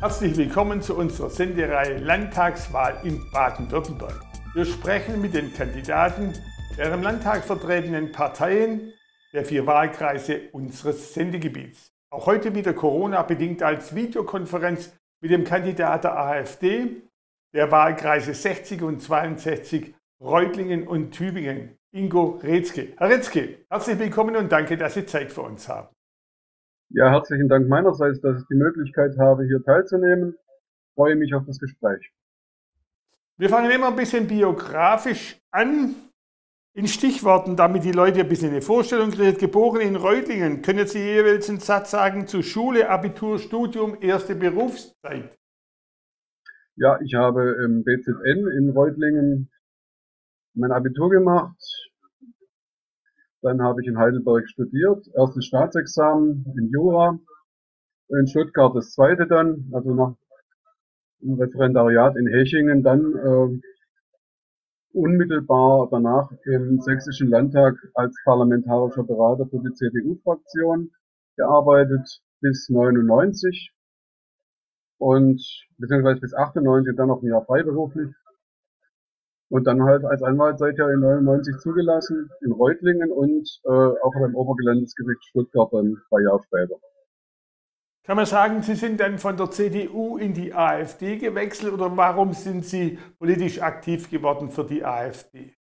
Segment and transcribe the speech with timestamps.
[0.00, 4.14] Herzlich willkommen zu unserer Sendereihe Landtagswahl in Baden-Württemberg.
[4.54, 6.34] Wir sprechen mit den Kandidaten
[6.76, 8.92] der im Landtag vertretenen Parteien
[9.32, 11.90] der vier Wahlkreise unseres Sendegebiets.
[12.10, 17.02] Auch heute wieder Corona-bedingt als Videokonferenz mit dem Kandidat der AfD
[17.52, 22.92] der Wahlkreise 60 und 62 Reutlingen und Tübingen, Ingo Retzke.
[22.98, 25.88] Herr Retzke, herzlich willkommen und danke, dass Sie Zeit für uns haben.
[26.90, 30.34] Ja, herzlichen Dank meinerseits, dass ich die Möglichkeit habe, hier teilzunehmen.
[30.34, 32.12] Ich freue mich auf das Gespräch.
[33.36, 35.94] Wir fangen immer ein bisschen biografisch an.
[36.74, 39.36] In Stichworten, damit die Leute ein bisschen eine Vorstellung kriegen.
[39.36, 45.36] Geboren in Reutlingen, können Sie jeweils einen Satz sagen zu Schule, Abitur, Studium, erste Berufszeit?
[46.76, 49.50] Ja, ich habe im BZN in Reutlingen
[50.54, 51.56] mein Abitur gemacht.
[53.42, 57.18] Dann habe ich in Heidelberg studiert, erstes Staatsexamen in Jura,
[58.08, 60.14] in Stuttgart das zweite dann, also nach
[61.20, 63.60] dem Referendariat in Hechingen, dann äh,
[64.92, 70.90] unmittelbar danach im Sächsischen Landtag als parlamentarischer Berater für die CDU-Fraktion
[71.36, 73.72] gearbeitet bis 99
[74.98, 75.40] und
[75.76, 78.12] beziehungsweise bis 98 dann noch ein Jahr freiberuflich
[79.50, 84.12] und dann halt als Anwalt seit Jahr in 99 zugelassen in Reutlingen und äh, auch
[84.20, 86.76] beim Obergelandesgericht Stuttgart dann drei Jahre später.
[88.04, 92.32] Kann man sagen, Sie sind dann von der CDU in die AfD gewechselt oder warum
[92.32, 95.54] sind Sie politisch aktiv geworden für die AfD?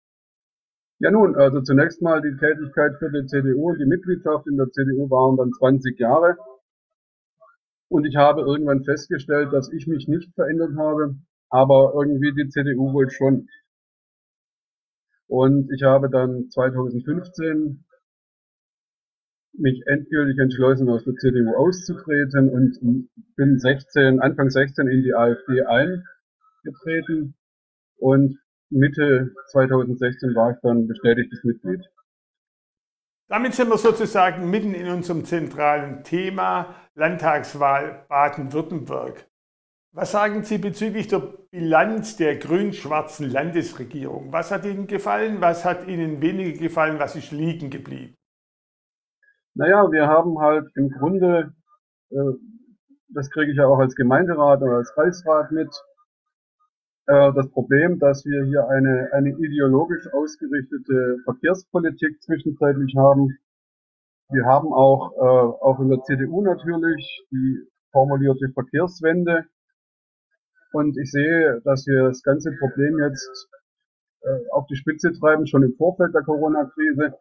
[0.99, 4.69] Ja nun, also zunächst mal die Tätigkeit für die CDU und die Mitgliedschaft in der
[4.71, 6.37] CDU waren dann 20 Jahre.
[7.89, 11.15] Und ich habe irgendwann festgestellt, dass ich mich nicht verändert habe,
[11.49, 13.47] aber irgendwie die CDU wohl schon.
[15.27, 17.83] Und ich habe dann 2015
[19.53, 22.79] mich endgültig entschlossen, aus der CDU auszutreten und
[23.35, 27.35] bin 16, Anfang 16 in die AfD eingetreten
[27.97, 28.39] und
[28.69, 31.83] Mitte 2016 war ich dann bestätigtes Mitglied.
[33.29, 39.27] Damit sind wir sozusagen mitten in unserem zentralen Thema Landtagswahl Baden-Württemberg.
[39.93, 44.31] Was sagen Sie bezüglich der Bilanz der grün-schwarzen Landesregierung?
[44.31, 45.41] Was hat Ihnen gefallen?
[45.41, 46.99] Was hat Ihnen weniger gefallen?
[46.99, 48.15] Was ist liegen geblieben?
[49.55, 51.53] Naja, wir haben halt im Grunde,
[52.11, 52.33] äh,
[53.09, 55.69] das kriege ich ja auch als Gemeinderat oder als Kreisrat mit,
[57.07, 63.35] äh, das Problem, dass wir hier eine, eine ideologisch ausgerichtete Verkehrspolitik zwischenzeitlich haben.
[64.29, 67.59] Wir haben auch, äh, auch in der CDU natürlich die
[67.91, 69.45] formulierte Verkehrswende.
[70.77, 73.49] Und ich sehe, dass wir das ganze Problem jetzt
[74.21, 77.17] äh, auf die Spitze treiben, schon im Vorfeld der Corona-Krise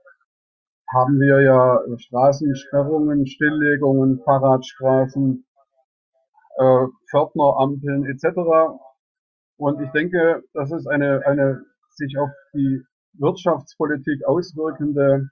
[0.92, 5.46] haben wir ja Straßensperrungen, Stilllegungen, Fahrradstraßen,
[6.58, 8.76] äh, Pförtnerampeln etc.
[9.56, 12.82] Und ich denke, das ist eine, eine sich auf die
[13.14, 15.30] Wirtschaftspolitik auswirkende,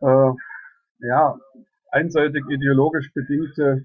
[0.00, 0.30] äh,
[1.00, 1.36] ja,
[1.90, 3.84] einseitig ideologisch bedingte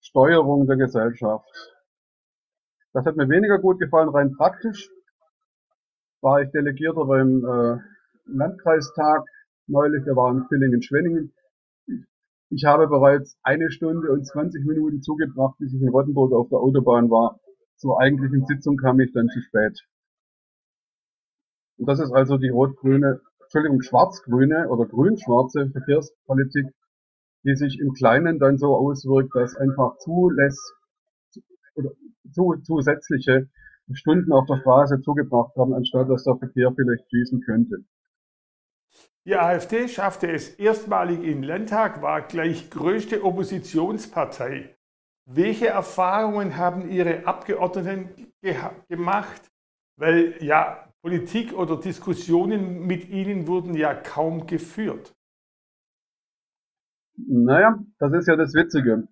[0.00, 1.77] Steuerung der Gesellschaft.
[2.98, 4.90] Das hat mir weniger gut gefallen, rein praktisch
[6.20, 7.78] war ich Delegierter beim äh,
[8.24, 9.22] Landkreistag
[9.68, 11.32] neulich, der war in Villingen-Schwenningen.
[12.50, 16.58] Ich habe bereits eine Stunde und 20 Minuten zugebracht, bis ich in Rottenburg auf der
[16.58, 17.38] Autobahn war.
[17.76, 19.78] Zur eigentlichen Sitzung kam ich dann zu spät.
[21.76, 26.66] Und das ist also die rot-grüne, Entschuldigung, schwarz-grüne oder grün-schwarze Verkehrspolitik,
[27.44, 30.74] die sich im Kleinen dann so auswirkt, dass einfach zulässt,
[32.38, 33.48] zu, zusätzliche
[33.92, 37.84] Stunden auf der Straße zugebracht haben, anstatt dass der Verkehr vielleicht fließen könnte.
[39.26, 44.76] Die AfD schaffte es erstmalig in Landtag, war gleich größte Oppositionspartei.
[45.26, 48.56] Welche Erfahrungen haben Ihre Abgeordneten ge
[48.88, 49.50] gemacht?
[49.96, 55.14] Weil ja, Politik oder Diskussionen mit Ihnen wurden ja kaum geführt.
[57.16, 59.08] Naja, das ist ja das Witzige.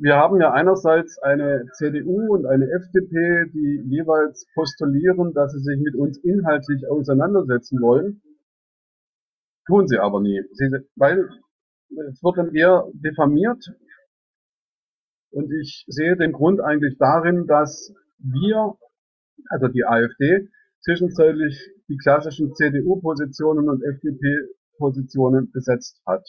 [0.00, 5.80] Wir haben ja einerseits eine CDU und eine FDP, die jeweils postulieren, dass sie sich
[5.80, 8.22] mit uns inhaltlich auseinandersetzen wollen.
[9.66, 10.40] Tun sie aber nie.
[10.52, 11.28] Sie, weil
[12.08, 13.60] es wird dann eher diffamiert.
[15.30, 18.74] Und ich sehe den Grund eigentlich darin, dass wir,
[19.50, 20.48] also die AfD,
[20.80, 26.24] zwischenzeitlich die klassischen CDU-Positionen und FDP-Positionen besetzt hat.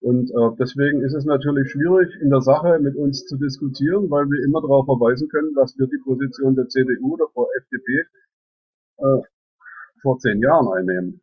[0.00, 4.26] Und äh, deswegen ist es natürlich schwierig, in der Sache mit uns zu diskutieren, weil
[4.26, 8.06] wir immer darauf verweisen können, dass wir die Position der CDU oder der FDP
[8.98, 9.22] äh,
[10.00, 11.20] vor zehn Jahren einnehmen.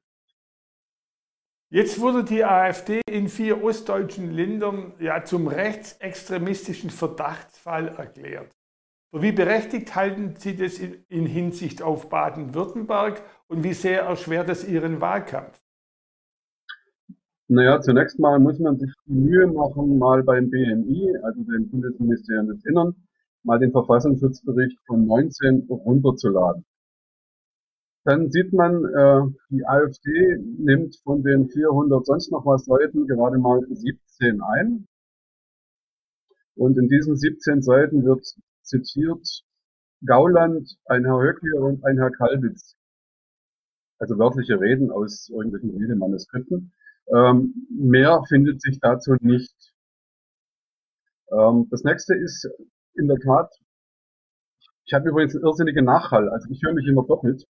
[1.69, 8.51] Jetzt wurde die AfD in vier ostdeutschen Ländern ja zum rechtsextremistischen Verdachtsfall erklärt.
[9.11, 14.99] Wie berechtigt halten Sie das in Hinsicht auf Baden-Württemberg und wie sehr erschwert es Ihren
[14.99, 15.64] Wahlkampf?
[17.47, 22.47] Naja, zunächst mal muss man sich die Mühe machen, mal beim BMI, also dem Bundesministerium
[22.47, 22.95] des Innern,
[23.43, 26.65] mal den Verfassungsschutzbericht von 19 runterzuladen
[28.05, 33.39] dann sieht man, äh, die AfD nimmt von den 400 sonst noch was Seiten gerade
[33.39, 34.87] mal 17 ein.
[36.55, 38.23] Und in diesen 17 Seiten wird
[38.61, 39.27] zitiert
[40.05, 42.75] Gauland, ein Herr Höckler und ein Herr Kalbitz.
[43.97, 46.73] Also wörtliche Reden aus irgendwelchen Redemanuskripten.
[47.13, 49.73] Ähm, mehr findet sich dazu nicht.
[51.31, 52.49] Ähm, das nächste ist
[52.95, 53.51] in der Tat,
[54.85, 57.45] ich habe übrigens einen irrsinnigen Nachhall, also ich höre mich immer doppelt.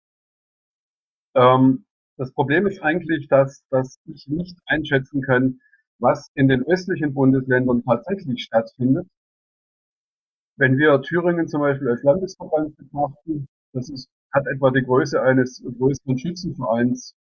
[1.35, 1.85] Ähm,
[2.17, 5.59] das Problem ist eigentlich, dass, dass ich nicht einschätzen kann,
[5.99, 9.07] was in den östlichen Bundesländern tatsächlich stattfindet.
[10.57, 15.63] Wenn wir Thüringen zum Beispiel als Landesverband betrachten, das ist, hat etwa die Größe eines
[15.63, 17.15] größeren Schützenvereins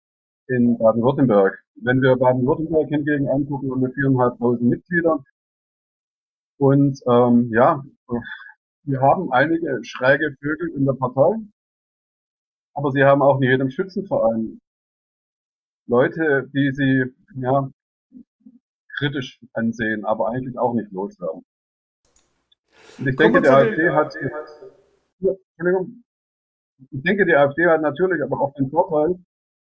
[0.51, 1.63] in Baden-Württemberg.
[1.77, 5.25] Wenn wir Baden-Württemberg hingegen angucken, haben wir viereinhalbtausend Mitglieder.
[6.59, 7.83] Und ähm, ja,
[8.83, 11.37] wir haben einige schräge Vögel in der Partei,
[12.75, 14.61] aber sie haben auch in jedem Schützenverein
[15.87, 17.05] Leute, die sie
[17.41, 17.71] ja,
[18.99, 21.45] kritisch ansehen, aber eigentlich auch nicht loswerden.
[22.99, 24.15] Und ich denke, die AfD hat,
[25.21, 26.05] ja, Entschuldigung,
[26.91, 29.19] ich denke, die AfD hat natürlich aber auch den Vorteil,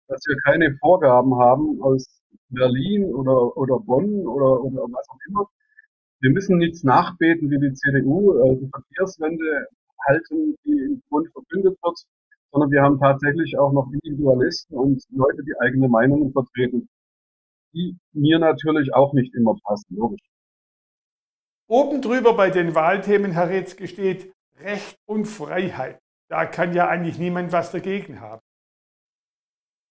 [0.07, 5.45] dass wir keine Vorgaben haben aus Berlin oder, oder Bonn oder, oder was auch immer.
[6.21, 9.67] Wir müssen nichts nachbeten wie die CDU, äh, die Verkehrswende
[10.07, 11.97] halten, die im Bund verkündet wird
[12.51, 16.89] sondern wir haben tatsächlich auch noch Individualisten und Leute, die eigene Meinungen vertreten,
[17.73, 20.21] die mir natürlich auch nicht immer passen, logisch.
[21.69, 25.99] Oben drüber bei den Wahlthemen, Herr Retzke, steht Recht und Freiheit.
[26.29, 28.41] Da kann ja eigentlich niemand was dagegen haben.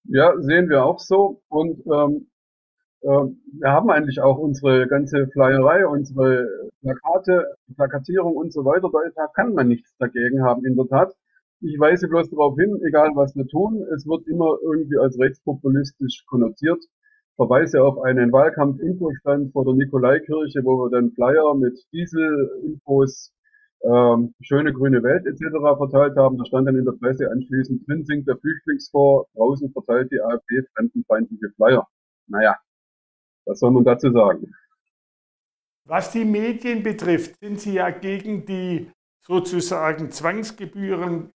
[0.09, 1.43] Ja, sehen wir auch so.
[1.49, 2.29] Und ähm,
[3.03, 6.49] äh, wir haben eigentlich auch unsere ganze Flyerei, unsere
[6.81, 8.91] Plakate, Plakatierung und so weiter.
[9.15, 11.15] Da kann man nichts dagegen haben, in der Tat.
[11.61, 16.25] Ich weise bloß darauf hin, egal was wir tun, es wird immer irgendwie als rechtspopulistisch
[16.27, 16.85] konnotiert.
[17.37, 23.33] Verweise auf einen Wahlkampf-Infostand vor der Nikolaikirche, wo wir dann Flyer mit Diesel-Infos,
[23.83, 25.41] ähm, schöne grüne Welt etc.
[25.77, 26.39] verteilt haben.
[26.39, 30.63] Da stand dann in der Presse anschließend, drin singt der Flüchtlingsfonds, draußen verteilt die AfD
[30.75, 31.87] fremdenfeindliche Flyer.
[32.29, 32.57] Naja,
[33.45, 34.53] was soll man dazu sagen?
[35.85, 38.91] Was die Medien betrifft, sind Sie ja gegen die
[39.21, 41.33] sozusagen Zwangsgebühren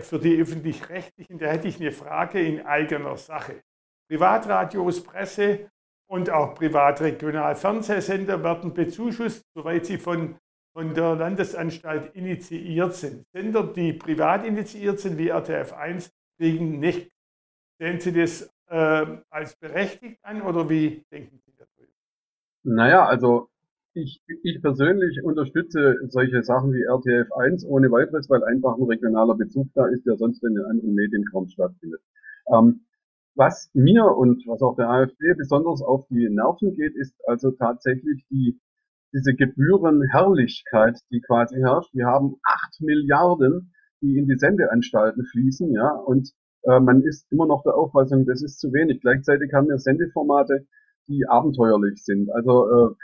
[0.00, 3.62] für die öffentlich-rechtlichen, da hätte ich eine Frage in eigener Sache.
[4.08, 5.70] Privatradios, Presse
[6.10, 10.36] und auch Privatregionalfernsehsender werden bezuschusst, soweit sie von,
[10.72, 13.26] von der Landesanstalt initiiert sind.
[13.32, 17.10] Sender, die privat initiiert sind, wie RTF 1, kriegen nicht.
[17.78, 21.92] Sehen Sie das äh, als berechtigt an oder wie denken Sie darüber?
[22.62, 23.48] Naja, also
[23.94, 29.34] ich, ich persönlich unterstütze solche Sachen wie RTF 1 ohne weiteres, weil einfach ein regionaler
[29.34, 32.00] Bezug da ist, der sonst in den anderen Medien kaum stattfindet.
[32.52, 32.86] Ähm,
[33.34, 38.24] was mir und was auch der AfD besonders auf die Nerven geht, ist also tatsächlich
[38.30, 38.58] die,
[39.12, 41.94] diese Gebührenherrlichkeit, die quasi herrscht.
[41.94, 46.30] Wir haben acht Milliarden, die in die Sendeanstalten fließen, ja, und
[46.64, 49.00] äh, man ist immer noch der Auffassung, das ist zu wenig.
[49.00, 50.66] Gleichzeitig haben wir Sendeformate,
[51.08, 52.30] die abenteuerlich sind.
[52.30, 52.94] Also äh,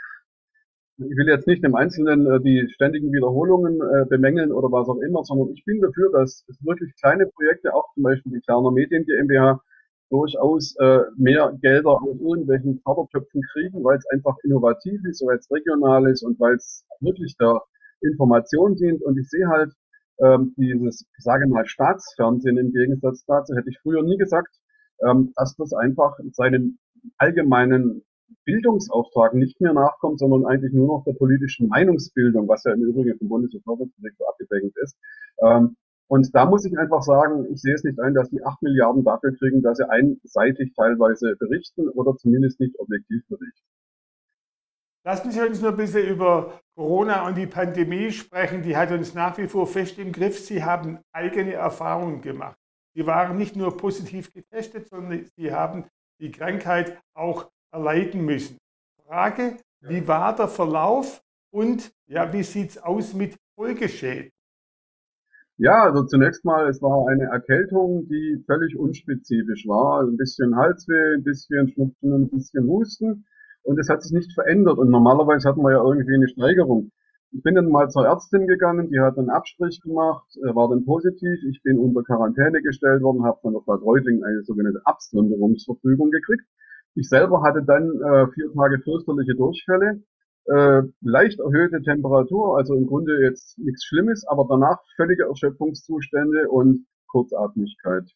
[0.97, 4.99] ich will jetzt nicht im Einzelnen äh, die ständigen Wiederholungen äh, bemängeln oder was auch
[4.99, 8.71] immer, sondern ich bin dafür, dass es wirklich kleine Projekte, auch zum Beispiel die Klarner
[8.71, 9.61] Medien GmbH,
[10.09, 15.49] durchaus äh, mehr Gelder aus irgendwelchen Fördertöpfen kriegen, weil es einfach innovativ ist, weil es
[15.51, 17.61] regional ist und weil es wirklich der
[18.01, 19.01] Information dient.
[19.03, 19.71] Und ich sehe halt
[20.21, 24.53] ähm, dieses, ich sage mal, Staatsfernsehen im Gegensatz dazu, hätte ich früher nie gesagt,
[25.07, 26.79] ähm, dass das einfach seinen
[27.17, 28.03] allgemeinen
[28.45, 33.17] Bildungsauftrag nicht mehr nachkommt, sondern eigentlich nur noch der politischen Meinungsbildung, was ja im Übrigen
[33.17, 34.97] vom Bundesverfassungsgericht abgedeckt ist.
[35.41, 35.75] Ähm,
[36.09, 39.03] und da muss ich einfach sagen, ich sehe es nicht ein, dass die acht Milliarden
[39.03, 43.67] dafür kriegen, dass sie einseitig teilweise berichten oder zumindest nicht objektiv berichten.
[45.05, 48.63] Lassen Sie uns nur ein bisschen über Corona und die Pandemie sprechen.
[48.63, 50.39] Die hat uns nach wie vor fest im Griff.
[50.39, 52.57] Sie haben eigene Erfahrungen gemacht.
[52.95, 55.85] Sie waren nicht nur positiv getestet, sondern Sie haben
[56.19, 58.57] die Krankheit auch erleiden müssen.
[59.05, 61.21] Frage, wie war der Verlauf
[61.53, 64.31] und ja, wie sieht es aus mit Folgeschäden?
[65.61, 70.07] Ja, also zunächst mal, es war eine Erkältung, die völlig unspezifisch war.
[70.07, 73.25] Ein bisschen Halsweh, ein bisschen Schnupfen, ein bisschen Husten.
[73.63, 74.77] Und es hat sich nicht verändert.
[74.77, 76.91] Und normalerweise hatten wir ja irgendwie eine Steigerung.
[77.31, 81.43] Ich bin dann mal zur Ärztin gegangen, die hat einen Abstrich gemacht, war dann positiv.
[81.51, 86.47] Ich bin unter Quarantäne gestellt worden, habe von der Stadt Reutlingen eine sogenannte Absonderungsverfügung gekriegt.
[86.95, 90.01] Ich selber hatte dann äh, vier Tage fürchterliche Durchfälle
[90.45, 96.87] äh, leicht erhöhte Temperatur, also im Grunde jetzt nichts Schlimmes, aber danach völlige Erschöpfungszustände und
[97.07, 98.11] Kurzatmigkeit.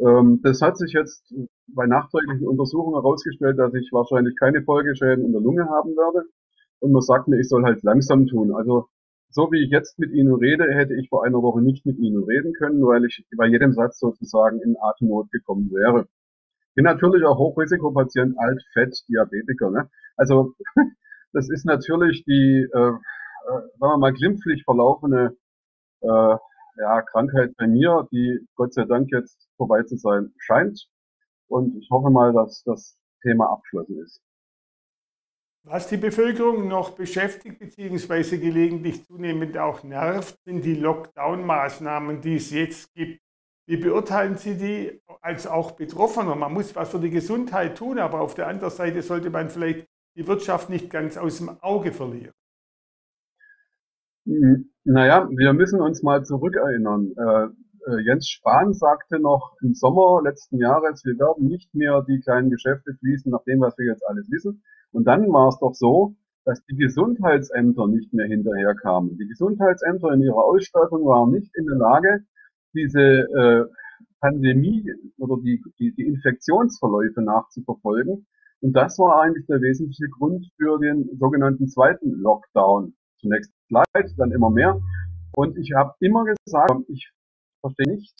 [0.00, 1.34] Ähm, das hat sich jetzt
[1.66, 6.28] bei nachträglichen Untersuchungen herausgestellt, dass ich wahrscheinlich keine Folgeschäden in der Lunge haben werde.
[6.80, 8.54] Und man sagt mir, ich soll halt langsam tun.
[8.54, 8.86] Also
[9.30, 12.22] so wie ich jetzt mit Ihnen rede, hätte ich vor einer Woche nicht mit Ihnen
[12.24, 16.08] reden können, weil ich bei jedem Satz sozusagen in Atemnot gekommen wäre.
[16.74, 19.70] Bin natürlich auch Hochrisikopatient, alt, fett, Diabetiker.
[19.70, 19.90] Ne?
[20.16, 20.54] Also
[21.32, 22.92] das ist natürlich die, äh, äh,
[23.48, 25.36] sagen wir mal, glimpflich verlaufene
[26.00, 26.36] äh,
[26.78, 30.88] ja, Krankheit bei mir, die Gott sei Dank jetzt vorbei zu sein scheint.
[31.48, 34.20] Und ich hoffe mal, dass das Thema abgeschlossen ist.
[35.64, 38.38] Was die Bevölkerung noch beschäftigt bzw.
[38.38, 43.20] gelegentlich zunehmend auch nervt, sind die Lockdown-Maßnahmen, die es jetzt gibt.
[43.66, 46.34] Wie beurteilen Sie die als auch Betroffener?
[46.36, 49.86] Man muss was für die Gesundheit tun, aber auf der anderen Seite sollte man vielleicht
[50.18, 52.32] die Wirtschaft nicht ganz aus dem Auge verlieren?
[54.84, 57.12] Naja, wir müssen uns mal zurückerinnern.
[57.16, 57.44] Äh,
[57.90, 62.50] äh, Jens Spahn sagte noch im Sommer letzten Jahres, wir werden nicht mehr die kleinen
[62.50, 64.62] Geschäfte schließen, nach dem, was wir jetzt alles wissen.
[64.90, 69.16] Und dann war es doch so, dass die Gesundheitsämter nicht mehr hinterherkamen.
[69.18, 72.24] Die Gesundheitsämter in ihrer Ausstattung waren nicht in der Lage,
[72.74, 73.64] diese äh,
[74.20, 78.26] Pandemie oder die, die, die Infektionsverläufe nachzuverfolgen.
[78.60, 82.94] Und das war eigentlich der wesentliche Grund für den sogenannten zweiten Lockdown.
[83.20, 84.80] Zunächst Leid, dann immer mehr.
[85.36, 87.10] Und ich habe immer gesagt, ich
[87.60, 88.14] verstehe nicht,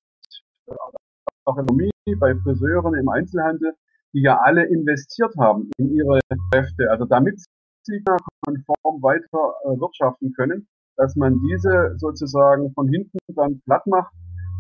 [1.45, 3.73] auch Ökonomie bei Friseuren im Einzelhandel,
[4.13, 6.21] die ja alle investiert haben in ihre
[6.53, 7.41] Kräfte, also damit
[7.83, 8.03] sie
[8.45, 14.13] konform weiter äh, wirtschaften können, dass man diese sozusagen von hinten dann platt macht.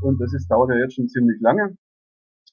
[0.02, 1.76] Und das ist, dauert ja jetzt schon ziemlich lange.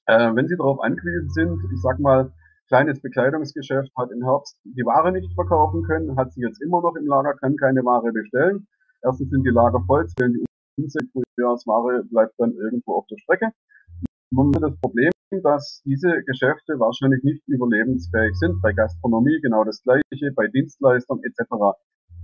[0.07, 2.31] Äh, wenn Sie darauf angewiesen sind, ich sag mal,
[2.67, 6.95] kleines Bekleidungsgeschäft hat im Herbst die Ware nicht verkaufen können, hat sie jetzt immer noch
[6.95, 8.67] im Lager, kann keine Ware bestellen.
[9.03, 10.45] Erstens sind die Lager voll, wenn die
[10.77, 13.51] Frühjahrsware bleibt dann irgendwo auf der Strecke.
[14.31, 15.11] Man hat das Problem,
[15.43, 18.61] dass diese Geschäfte wahrscheinlich nicht überlebensfähig sind.
[18.61, 21.49] Bei Gastronomie genau das Gleiche, bei Dienstleistern etc.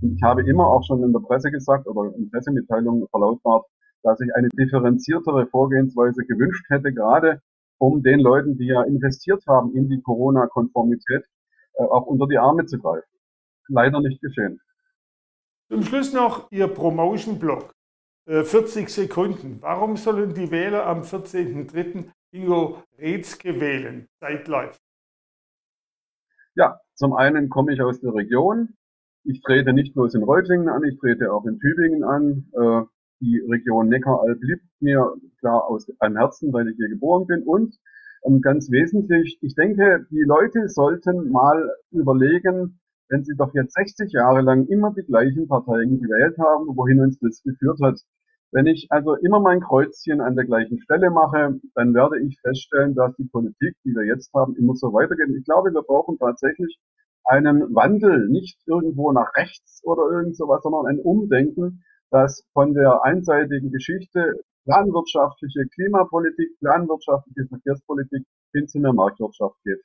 [0.02, 3.66] Und ich habe immer auch schon in der Presse gesagt oder in Pressemitteilungen verlautbart,
[4.02, 7.40] dass ich eine differenziertere Vorgehensweise gewünscht hätte, gerade
[7.82, 11.24] um den Leuten, die ja investiert haben in die Corona-Konformität,
[11.74, 13.08] äh, auch unter die Arme zu greifen.
[13.66, 14.60] Leider nicht geschehen.
[15.68, 17.74] Zum Schluss noch Ihr Promotion-Blog.
[18.26, 19.58] 40 äh, Sekunden.
[19.62, 22.08] Warum sollen die Wähler am 14.03.
[22.30, 24.08] Ingo Retzke wählen?
[24.20, 24.80] Zeit läuft.
[26.54, 28.76] Ja, zum einen komme ich aus der Region.
[29.24, 32.48] Ich trete nicht bloß in Reutlingen an, ich trete auch in Tübingen an.
[33.22, 37.44] Die Region Neckaralb liegt mir klar aus einem Herzen, weil ich hier geboren bin.
[37.44, 37.78] Und
[38.26, 44.12] ähm, ganz wesentlich, ich denke, die Leute sollten mal überlegen, wenn sie doch jetzt 60
[44.12, 48.00] Jahre lang immer die gleichen Parteien gewählt haben, wohin uns das geführt hat.
[48.50, 52.94] Wenn ich also immer mein Kreuzchen an der gleichen Stelle mache, dann werde ich feststellen,
[52.96, 55.28] dass die Politik, die wir jetzt haben, immer so weitergeht.
[55.38, 56.76] Ich glaube, wir brauchen tatsächlich
[57.24, 63.02] einen Wandel, nicht irgendwo nach rechts oder irgend sowas, sondern ein Umdenken, das von der
[63.04, 69.80] einseitigen Geschichte planwirtschaftliche Klimapolitik, planwirtschaftliche Verkehrspolitik hin zu einer Marktwirtschaft geht.